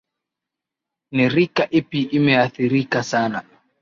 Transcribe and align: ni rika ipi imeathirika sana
ni 1.13 1.29
rika 1.29 1.63
ipi 1.69 2.01
imeathirika 2.17 3.03
sana 3.03 3.43